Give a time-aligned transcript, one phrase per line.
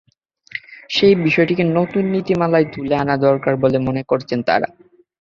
[0.89, 4.67] সেই বিষয়টিকে নতুন নীতিমালায় তুলে আনা দরকার বলে মনে করছেন তাঁরা।